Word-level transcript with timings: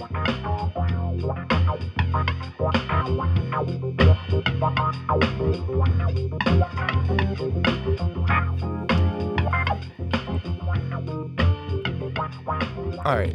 All 0.00 0.06
right. 13.06 13.34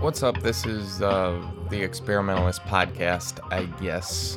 What's 0.00 0.22
up? 0.22 0.42
This 0.42 0.66
is 0.66 1.00
uh, 1.00 1.42
the 1.70 1.82
Experimentalist 1.82 2.60
Podcast, 2.62 3.40
I 3.50 3.64
guess. 3.82 4.36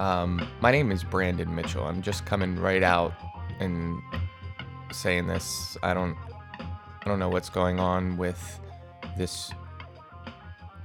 Um, 0.00 0.44
my 0.60 0.72
name 0.72 0.90
is 0.90 1.04
Brandon 1.04 1.54
Mitchell. 1.54 1.84
I'm 1.84 2.02
just 2.02 2.26
coming 2.26 2.56
right 2.56 2.82
out 2.82 3.12
and 3.60 4.02
saying 4.90 5.28
this. 5.28 5.78
I 5.84 5.94
don't, 5.94 6.16
I 7.04 7.08
don't 7.08 7.18
know 7.18 7.28
what's 7.28 7.50
going 7.50 7.78
on 7.78 8.16
with 8.16 8.60
this 9.18 9.52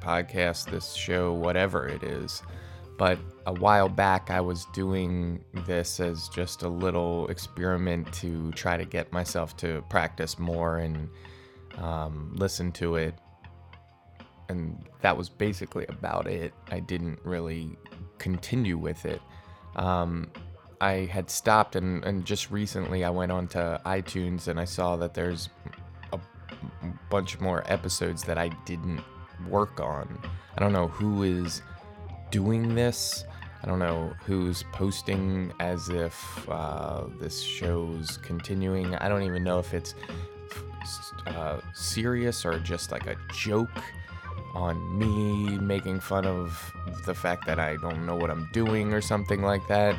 podcast, 0.02 0.70
this 0.70 0.94
show, 0.94 1.32
whatever 1.32 1.88
it 1.88 2.04
is. 2.04 2.44
But 2.98 3.18
a 3.46 3.54
while 3.54 3.88
back, 3.88 4.30
I 4.30 4.42
was 4.42 4.66
doing 4.74 5.46
this 5.66 6.02
as 6.02 6.28
just 6.28 6.64
a 6.64 6.68
little 6.68 7.30
experiment 7.30 8.12
to 8.16 8.52
try 8.52 8.76
to 8.76 8.84
get 8.84 9.14
myself 9.14 9.56
to 9.58 9.82
practice 9.90 10.38
more 10.38 10.80
and 10.80 11.08
um, 11.78 12.34
listen 12.36 12.74
to 12.74 12.96
it. 12.98 13.16
And 14.50 14.78
that 15.00 15.16
was 15.16 15.30
basically 15.30 15.86
about 15.88 16.28
it. 16.28 16.54
I 16.70 16.82
didn't 16.82 17.20
really 17.24 17.78
continue 18.18 18.78
with 18.78 19.06
it. 19.06 19.22
Um, 19.78 20.30
I 20.82 21.06
had 21.06 21.30
stopped, 21.30 21.78
and, 21.78 22.04
and 22.04 22.26
just 22.26 22.52
recently 22.52 23.06
I 23.06 23.10
went 23.10 23.32
onto 23.32 23.60
iTunes 23.60 24.50
and 24.50 24.60
I 24.60 24.66
saw 24.66 24.98
that 24.98 25.14
there's 25.14 25.48
bunch 27.10 27.40
more 27.40 27.64
episodes 27.68 28.24
that 28.24 28.38
I 28.38 28.50
didn't 28.66 29.02
work 29.48 29.80
on. 29.80 30.20
I 30.56 30.60
don't 30.60 30.74
know 30.74 30.88
who 30.88 31.24
is 31.24 31.62
doing 32.32 32.76
this. 32.76 33.26
I 33.62 33.68
don't 33.68 33.80
know 33.80 34.14
who's 34.26 34.64
posting 34.72 35.52
as 35.60 35.90
if 35.90 36.50
uh, 36.50 37.06
this 37.20 37.42
show's 37.42 38.18
continuing. 38.18 38.96
I 38.96 39.10
don't 39.10 39.24
even 39.24 39.44
know 39.44 39.60
if 39.60 39.74
it's 39.74 39.96
uh, 41.28 41.60
serious 41.74 42.46
or 42.46 42.60
just 42.60 42.92
like 42.92 43.08
a 43.08 43.16
joke 43.34 43.84
on 44.54 44.98
me 44.98 45.58
making 45.60 46.00
fun 46.00 46.26
of 46.26 46.74
the 47.06 47.14
fact 47.14 47.46
that 47.46 47.60
I 47.60 47.76
don't 47.78 48.06
know 48.06 48.16
what 48.16 48.30
I'm 48.30 48.50
doing 48.54 48.94
or 48.94 49.02
something 49.02 49.42
like 49.42 49.68
that. 49.68 49.96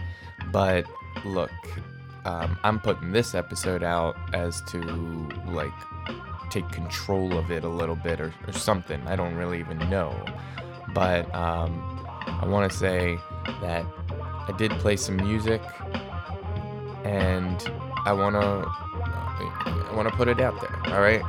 But 0.50 0.86
look, 1.24 1.50
um, 2.24 2.58
I'm 2.64 2.80
putting 2.80 3.12
this 3.12 3.34
episode 3.34 3.82
out 3.82 4.16
as 4.34 4.62
to 4.68 4.80
like 5.48 5.72
take 6.50 6.68
control 6.70 7.36
of 7.38 7.50
it 7.50 7.64
a 7.64 7.68
little 7.68 7.96
bit 7.96 8.20
or, 8.20 8.32
or 8.46 8.52
something. 8.52 9.00
I 9.06 9.16
don't 9.16 9.34
really 9.34 9.60
even 9.60 9.78
know. 9.90 10.14
But 10.94 11.32
um, 11.34 12.06
I 12.26 12.46
want 12.46 12.70
to 12.70 12.76
say 12.76 13.18
that 13.60 13.84
I 14.48 14.54
did 14.56 14.72
play 14.72 14.96
some 14.96 15.16
music 15.16 15.62
and 17.04 17.70
I 18.04 18.12
want 18.12 18.34
to 18.34 18.68
I 19.90 19.92
want 19.94 20.08
to 20.08 20.14
put 20.14 20.28
it 20.28 20.40
out 20.40 20.60
there, 20.60 20.94
all 20.94 21.00
right? 21.00 21.22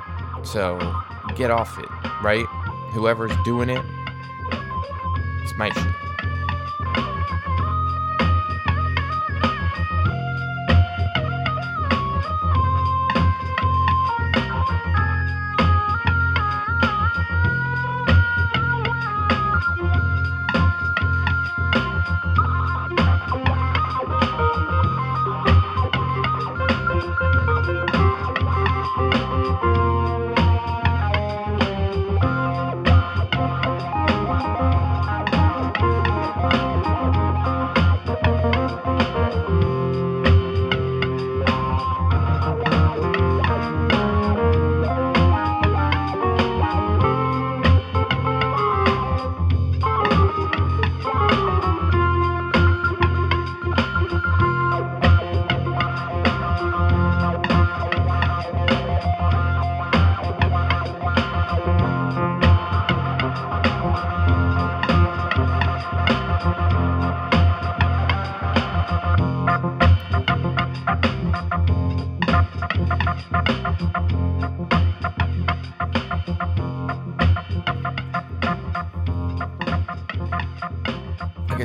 So, 0.43 0.77
get 1.35 1.49
off 1.49 1.77
it, 1.79 1.89
right? 2.23 2.45
Whoever's 2.93 3.31
doing 3.43 3.69
it, 3.69 3.83
it's 5.43 5.55
my 5.57 5.69
shit. 5.71 6.10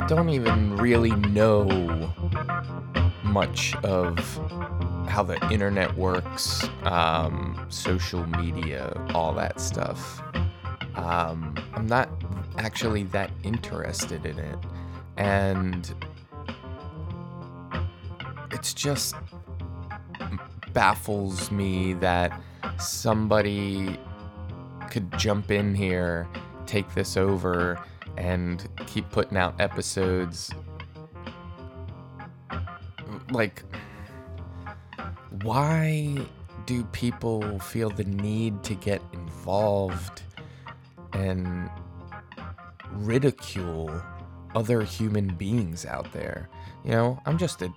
Don't 0.07 0.29
even 0.29 0.77
really 0.77 1.11
know 1.11 1.65
much 3.23 3.75
of 3.83 4.17
how 5.09 5.21
the 5.21 5.37
internet 5.51 5.95
works, 5.97 6.65
um, 6.83 7.65
social 7.67 8.25
media, 8.25 8.93
all 9.13 9.33
that 9.33 9.59
stuff. 9.59 10.21
Um, 10.95 11.55
I'm 11.73 11.87
not 11.87 12.09
actually 12.57 13.03
that 13.03 13.31
interested 13.43 14.25
in 14.25 14.39
it. 14.39 14.59
And 15.17 15.93
it's 18.51 18.73
just 18.73 19.13
baffles 20.71 21.51
me 21.51 21.93
that 21.95 22.41
somebody 22.79 23.99
could 24.89 25.11
jump 25.17 25.51
in 25.51 25.75
here, 25.75 26.29
take 26.65 26.93
this 26.93 27.17
over, 27.17 27.77
and 28.17 28.67
keep 28.87 29.09
putting 29.11 29.37
out 29.37 29.59
episodes. 29.59 30.51
Like, 33.31 33.63
why 35.43 36.17
do 36.65 36.83
people 36.85 37.59
feel 37.59 37.89
the 37.89 38.03
need 38.03 38.63
to 38.63 38.75
get 38.75 39.01
involved 39.13 40.23
and 41.13 41.69
ridicule 42.91 43.89
other 44.55 44.81
human 44.81 45.27
beings 45.35 45.85
out 45.85 46.11
there? 46.11 46.49
You 46.83 46.91
know, 46.91 47.21
I'm 47.25 47.37
just 47.37 47.61
a 47.61 47.71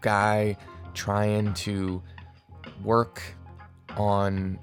guy 0.00 0.56
trying 0.94 1.54
to 1.54 2.02
work 2.82 3.22
on 3.96 4.58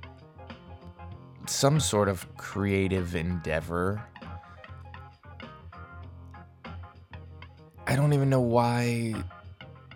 some 1.46 1.80
sort 1.80 2.10
of 2.10 2.26
creative 2.38 3.16
endeavor. 3.16 4.04
I 7.94 7.96
don't 7.96 8.12
even 8.14 8.28
know 8.28 8.42
why 8.42 9.14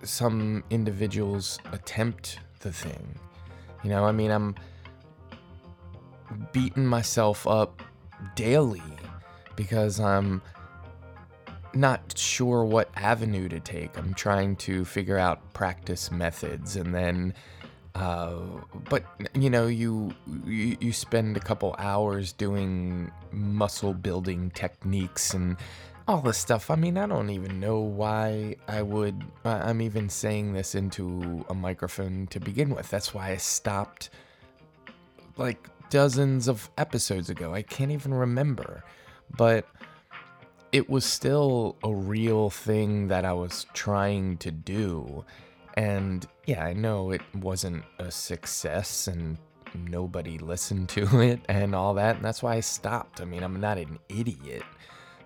some 0.04 0.64
individuals 0.70 1.58
attempt 1.72 2.38
the 2.60 2.72
thing. 2.72 3.18
You 3.84 3.90
know, 3.90 4.06
I 4.06 4.12
mean, 4.12 4.30
I'm 4.30 4.54
beating 6.52 6.86
myself 6.86 7.48
up 7.48 7.82
daily 8.36 8.84
because 9.56 10.00
I'm 10.00 10.44
not 11.74 12.16
sure 12.16 12.64
what 12.64 12.92
avenue 12.96 13.50
to 13.50 13.60
take. 13.60 13.98
I'm 13.98 14.14
trying 14.14 14.58
to 14.58 14.86
figure 14.86 15.18
out 15.18 15.52
practice 15.54 16.12
methods 16.12 16.76
and 16.76 16.94
then 16.94 17.34
uh, 17.96 18.36
but 18.90 19.06
you 19.34 19.50
know 19.50 19.66
you, 19.66 20.14
you 20.46 20.78
you 20.80 20.94
spend 20.94 21.36
a 21.36 21.40
couple 21.40 21.76
hours 21.80 22.32
doing 22.32 23.12
muscle 23.32 23.96
building 23.96 24.52
techniques 24.52 25.34
and 25.34 25.58
all 26.08 26.22
this 26.22 26.38
stuff. 26.38 26.72
I 26.72 26.76
mean, 26.76 26.98
I 26.98 27.06
don't 27.06 27.30
even 27.30 27.60
know 27.60 27.80
why 27.80 28.56
I 28.68 28.82
would. 28.82 29.24
I'm 29.44 29.82
even 29.82 30.10
saying 30.10 30.54
this 30.54 30.74
into 30.74 31.46
a 31.50 31.54
microphone 31.54 32.28
to 32.28 32.40
begin 32.40 32.70
with. 32.70 32.90
That's 32.90 33.14
why 33.14 33.32
I 33.32 33.38
stopped 33.38 34.10
like 35.36 35.70
dozens 35.90 36.48
of 36.48 36.70
episodes 36.78 37.30
ago. 37.30 37.54
I 37.54 37.62
can't 37.62 37.92
even 37.92 38.14
remember. 38.14 38.84
But 39.36 39.68
it 40.72 40.90
was 40.90 41.06
still 41.06 41.78
a 41.84 41.94
real 41.94 42.50
thing 42.50 43.08
that 43.10 43.26
I 43.26 43.34
was 43.34 43.66
trying 43.74 44.38
to 44.38 44.52
do. 44.52 45.26
And 45.76 46.26
yeah, 46.46 46.64
I 46.64 46.74
know 46.74 47.12
it 47.12 47.22
wasn't 47.36 47.84
a 48.00 48.10
success, 48.12 49.08
and 49.08 49.38
nobody 49.76 50.38
listened 50.38 50.90
to 50.90 51.20
it 51.22 51.42
and 51.50 51.76
all 51.76 51.94
that. 51.96 52.16
And 52.18 52.26
that's 52.26 52.42
why 52.42 52.56
I 52.56 52.62
stopped. 52.62 53.20
I 53.22 53.26
mean, 53.26 53.44
I'm 53.44 53.60
not 53.60 53.78
an 53.78 54.00
idiot. 54.08 54.64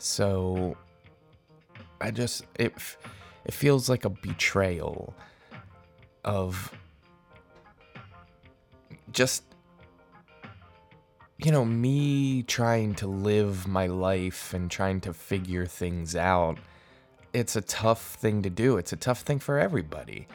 So 0.02 0.76
I 2.00 2.12
just, 2.12 2.46
it, 2.58 2.74
it 3.46 3.54
feels 3.54 3.90
like 3.90 4.06
a 4.06 4.10
betrayal 4.10 5.14
of 6.24 6.72
just 9.12 9.44
you 11.44 11.52
know, 11.52 11.66
me 11.66 12.44
trying 12.44 12.94
to 12.94 13.08
live 13.08 13.68
my 13.68 13.88
life 13.88 14.54
and 14.54 14.70
trying 14.70 15.02
to 15.02 15.12
figure 15.12 15.66
things 15.66 16.16
out, 16.16 16.60
it's 17.34 17.56
a 17.56 17.62
tough 17.62 18.16
thing 18.16 18.44
to 18.44 18.50
do. 18.50 18.78
It's 18.78 18.94
a 18.94 18.98
tough 18.98 19.22
thing 19.22 19.40
for 19.40 19.58
everybody. 19.58 20.28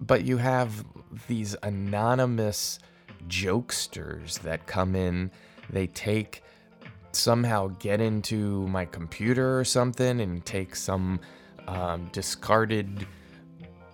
But 0.00 0.24
you 0.24 0.36
have 0.36 0.84
these 1.26 1.56
anonymous 1.64 2.78
jokesters 3.26 4.40
that 4.42 4.66
come 4.66 4.94
in, 4.94 5.32
they 5.70 5.88
take 5.88 6.43
somehow 7.14 7.68
get 7.78 8.00
into 8.00 8.66
my 8.68 8.84
computer 8.84 9.58
or 9.58 9.64
something 9.64 10.20
and 10.20 10.44
take 10.44 10.76
some 10.76 11.20
um, 11.66 12.08
discarded 12.12 13.06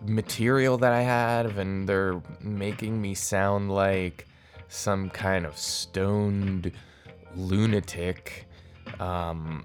material 0.05 0.79
that 0.79 0.93
I 0.93 1.03
have, 1.03 1.59
and 1.59 1.89
they're 1.89 2.21
making 2.41 3.01
me 3.01 3.15
sound 3.15 3.71
like 3.71 4.27
some 4.69 5.11
kind 5.11 5.47
of 5.47 5.57
stoned 5.57 6.73
lunatic. 7.37 8.47
Um, 8.99 9.65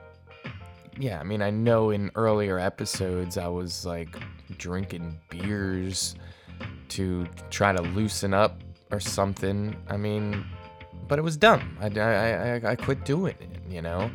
yeah, 0.97 1.19
I 1.19 1.23
mean, 1.23 1.41
I 1.41 1.49
know 1.49 1.89
in 1.89 2.11
earlier 2.15 2.59
episodes 2.59 3.37
I 3.37 3.47
was 3.47 3.85
like 3.85 4.15
drinking 4.57 5.19
beers 5.29 6.15
to 6.89 7.27
try 7.49 7.73
to 7.73 7.81
loosen 7.81 8.33
up 8.33 8.61
or 8.91 8.99
something. 8.99 9.75
I 9.89 9.97
mean, 9.97 10.45
but 11.07 11.19
it 11.19 11.21
was 11.21 11.37
dumb. 11.37 11.77
I, 11.79 11.87
I, 11.99 12.57
I, 12.57 12.71
I 12.71 12.75
quit 12.75 13.05
doing 13.05 13.35
it, 13.39 13.59
you 13.69 13.81
know? 13.81 14.09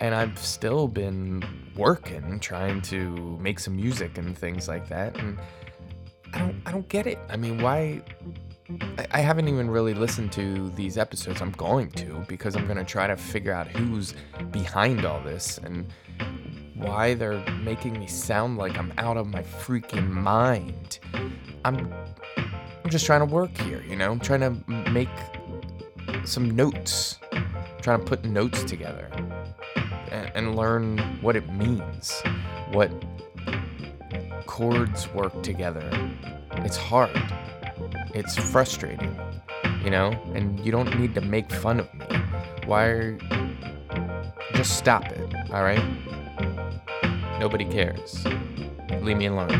And 0.00 0.14
I've 0.14 0.38
still 0.38 0.88
been 0.88 1.44
working, 1.76 2.40
trying 2.40 2.82
to 2.82 3.38
make 3.40 3.60
some 3.60 3.76
music 3.76 4.18
and 4.18 4.36
things 4.36 4.68
like 4.68 4.88
that. 4.88 5.16
And 5.16 5.38
I 6.34 6.38
don't, 6.38 6.62
I 6.66 6.72
don't 6.72 6.88
get 6.88 7.06
it. 7.06 7.18
I 7.28 7.36
mean, 7.36 7.62
why, 7.62 8.02
I 9.12 9.20
haven't 9.20 9.48
even 9.48 9.70
really 9.70 9.94
listened 9.94 10.32
to 10.32 10.70
these 10.70 10.98
episodes. 10.98 11.40
I'm 11.40 11.52
going 11.52 11.90
to 11.92 12.24
because 12.26 12.56
I'm 12.56 12.64
going 12.64 12.78
to 12.78 12.84
try 12.84 13.06
to 13.06 13.16
figure 13.16 13.52
out 13.52 13.68
who's 13.68 14.14
behind 14.50 15.04
all 15.04 15.20
this 15.20 15.58
and 15.58 15.86
why 16.74 17.14
they're 17.14 17.44
making 17.62 17.98
me 17.98 18.06
sound 18.06 18.58
like 18.58 18.76
I'm 18.76 18.92
out 18.98 19.16
of 19.16 19.28
my 19.28 19.42
freaking 19.42 20.08
mind. 20.10 20.98
I'm 21.64 21.92
I'm 22.84 22.90
just 22.90 23.06
trying 23.06 23.20
to 23.20 23.32
work 23.32 23.56
here, 23.58 23.84
you 23.88 23.94
know? 23.94 24.10
I'm 24.10 24.18
trying 24.18 24.40
to 24.40 24.70
make 24.90 25.08
some 26.24 26.50
notes. 26.50 27.18
Trying 27.80 28.00
to 28.00 28.04
put 28.04 28.24
notes 28.24 28.62
together 28.62 29.08
and, 30.10 30.30
and 30.34 30.56
learn 30.56 30.98
what 31.20 31.36
it 31.36 31.52
means. 31.52 32.22
What 32.72 32.90
chords 34.46 35.08
work 35.12 35.42
together. 35.42 35.88
It's 36.58 36.76
hard 36.76 37.10
it's 38.14 38.36
frustrating, 38.36 39.16
you 39.84 39.90
know? 39.90 40.10
And 40.34 40.60
you 40.64 40.72
don't 40.72 40.98
need 40.98 41.14
to 41.14 41.20
make 41.20 41.50
fun 41.50 41.80
of 41.80 41.92
me. 41.94 42.06
Why 42.66 42.84
are... 42.84 43.18
Just 44.54 44.76
stop 44.76 45.06
it, 45.06 45.34
alright? 45.50 45.82
Nobody 47.40 47.64
cares. 47.64 48.24
Leave 49.00 49.16
me 49.16 49.26
alone. 49.26 49.50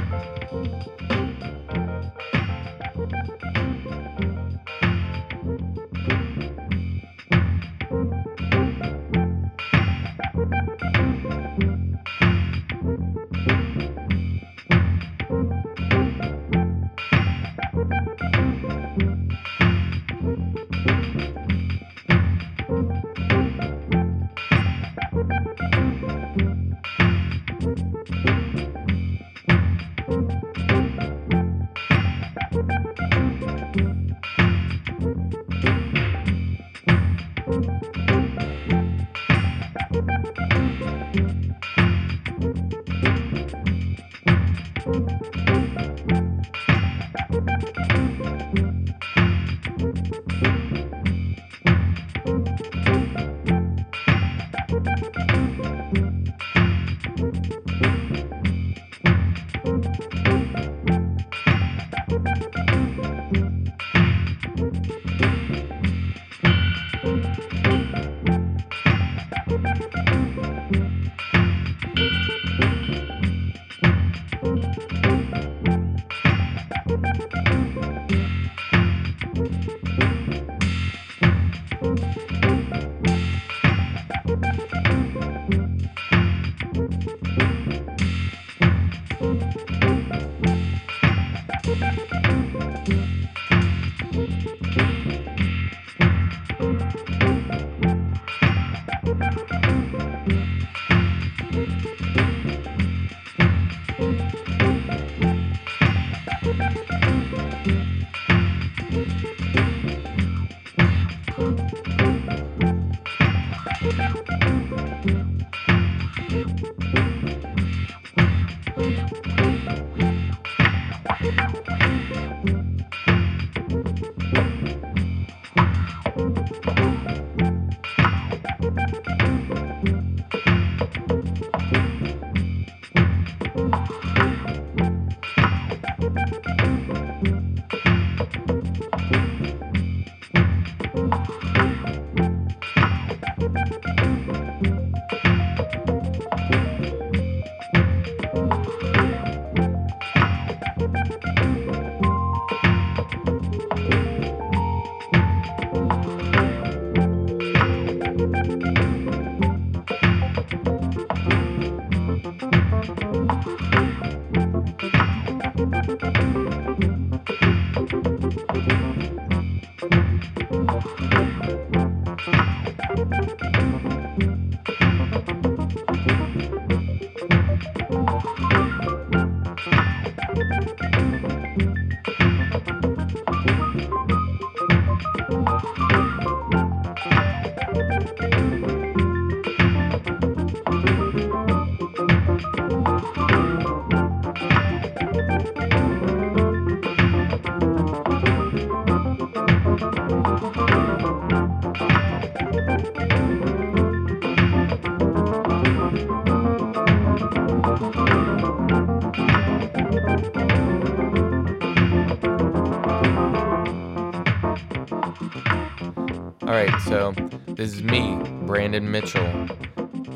All 216.42 216.48
right, 216.48 216.76
so 216.82 217.14
this 217.46 217.72
is 217.72 217.84
me, 217.84 218.18
Brandon 218.46 218.90
Mitchell, 218.90 219.24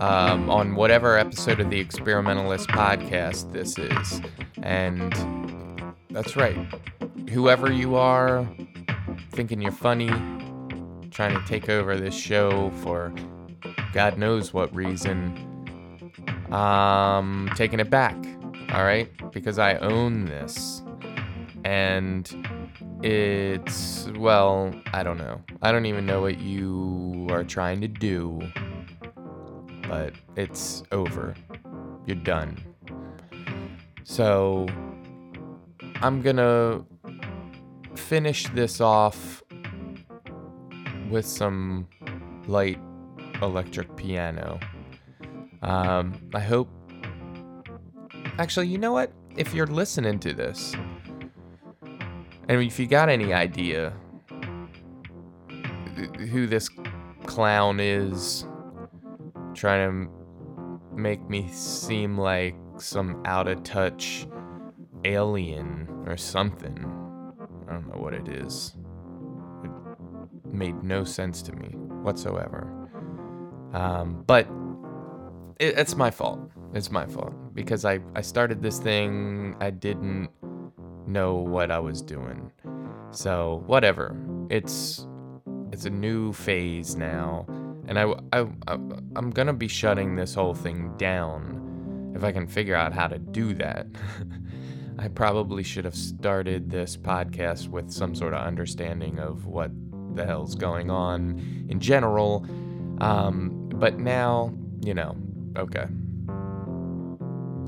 um, 0.02 0.50
on 0.50 0.74
whatever 0.74 1.16
episode 1.16 1.60
of 1.60 1.70
the 1.70 1.78
Experimentalist 1.78 2.68
podcast 2.68 3.52
this 3.52 3.78
is. 3.78 4.20
And 4.60 5.14
that's 6.10 6.34
right. 6.34 6.58
Whoever 7.30 7.70
you 7.70 7.94
are, 7.94 8.44
thinking 9.30 9.62
you're 9.62 9.70
funny, 9.70 10.08
trying 11.12 11.40
to 11.40 11.44
take 11.46 11.68
over 11.68 11.96
this 11.96 12.14
show 12.14 12.70
for 12.82 13.14
God 13.92 14.18
knows 14.18 14.52
what 14.52 14.74
reason, 14.74 15.32
um, 16.50 17.48
taking 17.54 17.78
it 17.78 17.88
back. 17.88 18.16
All 18.72 18.82
right, 18.82 19.08
because 19.30 19.60
I 19.60 19.76
own 19.76 20.24
this, 20.24 20.82
and 21.66 22.32
it's 23.02 24.08
well, 24.16 24.72
I 24.92 25.02
don't 25.02 25.18
know. 25.18 25.42
I 25.62 25.72
don't 25.72 25.86
even 25.86 26.06
know 26.06 26.20
what 26.20 26.38
you 26.38 27.26
are 27.30 27.42
trying 27.42 27.80
to 27.80 27.88
do, 27.88 28.40
but 29.88 30.14
it's 30.36 30.84
over. 30.92 31.34
You're 32.06 32.18
done. 32.18 32.56
So 34.04 34.68
I'm 35.96 36.22
gonna 36.22 36.84
finish 37.96 38.48
this 38.50 38.80
off 38.80 39.42
with 41.10 41.26
some 41.26 41.88
light 42.46 42.78
electric 43.42 43.96
piano. 43.96 44.60
Um, 45.62 46.30
I 46.32 46.40
hope. 46.40 46.68
Actually, 48.38 48.68
you 48.68 48.78
know 48.78 48.92
what? 48.92 49.10
If 49.36 49.52
you're 49.52 49.66
listening 49.66 50.20
to 50.20 50.32
this, 50.32 50.76
and 52.48 52.62
if 52.62 52.78
you 52.78 52.86
got 52.86 53.08
any 53.08 53.32
idea 53.32 53.92
who 56.30 56.46
this 56.46 56.68
clown 57.24 57.80
is, 57.80 58.46
trying 59.54 60.06
to 60.06 60.10
make 60.94 61.28
me 61.28 61.48
seem 61.52 62.18
like 62.18 62.54
some 62.78 63.22
out 63.24 63.48
of 63.48 63.62
touch 63.62 64.26
alien 65.04 65.88
or 66.06 66.16
something. 66.16 66.92
I 67.68 67.72
don't 67.72 67.88
know 67.88 68.00
what 68.00 68.14
it 68.14 68.28
is. 68.28 68.76
It 69.64 69.70
made 70.52 70.82
no 70.82 71.04
sense 71.04 71.42
to 71.42 71.52
me 71.52 71.68
whatsoever. 72.02 72.70
Um, 73.72 74.22
but 74.26 74.46
it, 75.58 75.78
it's 75.78 75.96
my 75.96 76.10
fault. 76.10 76.40
It's 76.74 76.90
my 76.90 77.06
fault 77.06 77.34
because 77.54 77.84
I, 77.84 78.00
I 78.14 78.20
started 78.20 78.62
this 78.62 78.78
thing. 78.78 79.56
I 79.60 79.70
didn't 79.70 80.28
know 81.06 81.34
what 81.34 81.70
I 81.70 81.78
was 81.78 82.02
doing. 82.02 82.50
So 83.10 83.62
whatever. 83.66 84.16
It's 84.50 85.06
it's 85.72 85.84
a 85.84 85.90
new 85.90 86.32
phase 86.32 86.96
now, 86.96 87.46
and 87.88 87.98
I, 87.98 88.04
I, 88.32 88.40
I 88.68 88.74
I'm 89.16 89.30
gonna 89.30 89.52
be 89.52 89.68
shutting 89.68 90.16
this 90.16 90.34
whole 90.34 90.54
thing 90.54 90.92
down 90.96 92.12
if 92.14 92.24
I 92.24 92.32
can 92.32 92.46
figure 92.46 92.74
out 92.74 92.92
how 92.92 93.08
to 93.08 93.18
do 93.18 93.54
that. 93.54 93.86
I 94.98 95.08
probably 95.08 95.62
should 95.62 95.84
have 95.84 95.94
started 95.94 96.70
this 96.70 96.96
podcast 96.96 97.68
with 97.68 97.90
some 97.90 98.14
sort 98.14 98.32
of 98.32 98.40
understanding 98.40 99.18
of 99.18 99.44
what 99.46 99.70
the 100.14 100.24
hell's 100.24 100.54
going 100.54 100.90
on 100.90 101.66
in 101.68 101.80
general. 101.80 102.46
Um, 103.00 103.68
but 103.74 103.98
now, 103.98 104.54
you 104.82 104.94
know, 104.94 105.14
okay. 105.58 105.86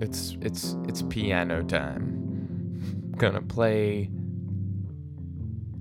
It's 0.00 0.36
it's 0.40 0.76
it's 0.86 1.02
piano 1.02 1.62
time. 1.62 2.17
Gonna 3.18 3.42
play 3.42 4.08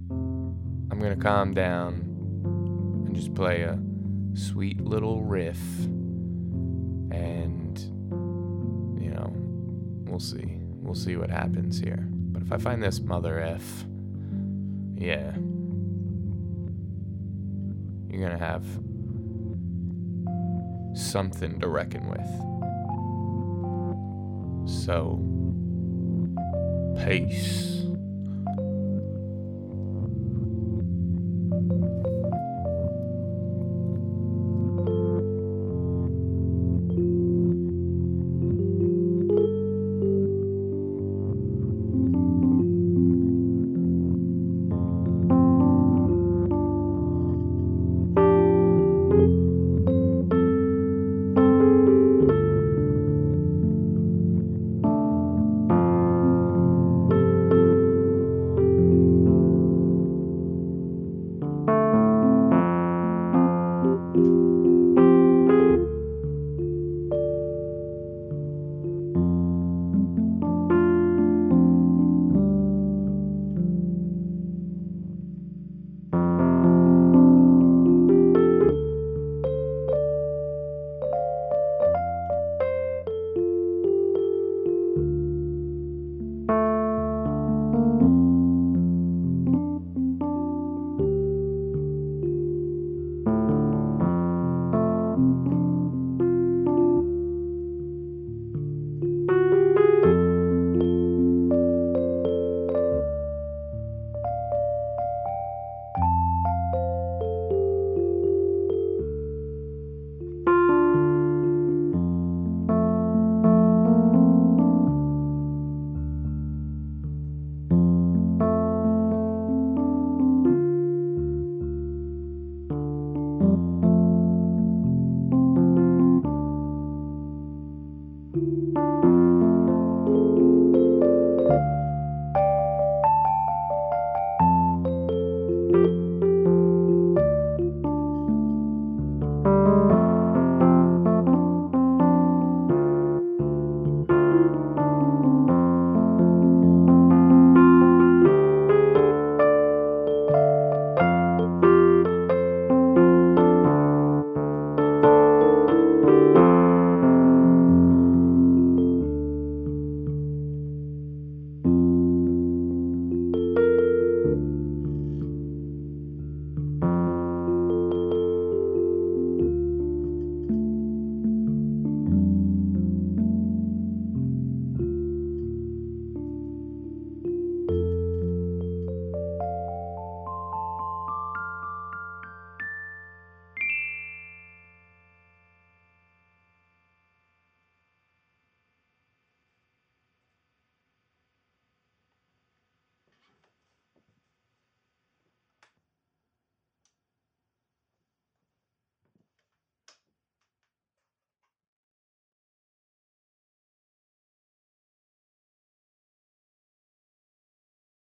I'm 0.10 1.00
gonna 1.00 1.16
calm 1.16 1.54
down 1.54 1.94
and 3.06 3.16
just 3.16 3.36
play 3.36 3.62
a 3.62 3.80
sweet 4.34 4.82
little 4.82 5.22
riff 5.24 5.60
and 7.12 7.80
you 9.00 9.12
know, 9.12 9.32
we'll 10.06 10.20
see. 10.20 10.58
We'll 10.64 10.96
see 10.96 11.16
what 11.16 11.30
happens 11.30 11.80
here. 11.80 12.08
But 12.10 12.42
if 12.42 12.52
I 12.52 12.58
find 12.58 12.82
this 12.82 13.00
mother 13.00 13.40
F, 13.40 13.86
yeah. 14.96 15.36
You're 18.10 18.28
gonna 18.28 18.40
have 18.40 18.66
something 20.98 21.60
to 21.60 21.68
reckon 21.68 22.08
with. 22.10 22.28
So, 24.68 25.20
peace. 27.06 27.68